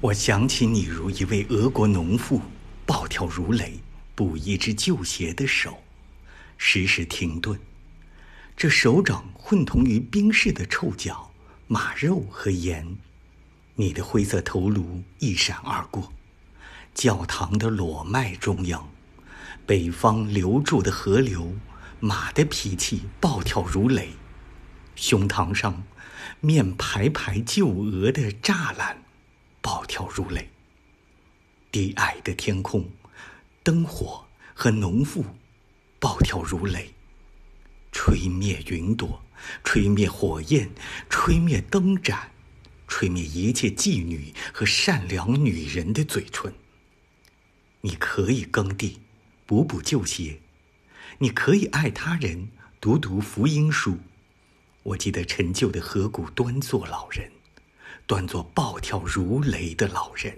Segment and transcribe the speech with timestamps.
[0.00, 2.40] 我想起你如一位俄国农妇，
[2.86, 3.80] 暴跳如雷，
[4.14, 5.76] 补一只旧鞋的手，
[6.56, 7.58] 时时停顿。
[8.56, 11.32] 这手掌混同于冰室的臭脚、
[11.66, 12.86] 马肉和盐。
[13.74, 16.12] 你的灰色头颅一闪而过，
[16.94, 18.88] 教堂的裸麦中央，
[19.66, 21.52] 北方流注的河流，
[21.98, 24.10] 马的脾气暴跳如雷，
[24.94, 25.82] 胸膛上
[26.38, 29.02] 面排排旧鹅的栅栏。
[29.68, 30.48] 暴跳如雷。
[31.70, 32.88] 低矮的天空，
[33.62, 35.22] 灯火和农妇，
[36.00, 36.94] 暴跳如雷，
[37.92, 39.22] 吹灭云朵，
[39.62, 40.70] 吹灭火焰，
[41.10, 42.30] 吹灭灯盏，
[42.86, 46.54] 吹灭一切妓女和善良女人的嘴唇。
[47.82, 49.02] 你可以耕地，
[49.44, 50.40] 补补旧鞋；
[51.18, 52.48] 你可以爱他人，
[52.80, 53.98] 读读福音书。
[54.82, 57.30] 我记得陈旧的河谷端坐老人。
[58.08, 60.34] 端坐暴跳如雷的老人。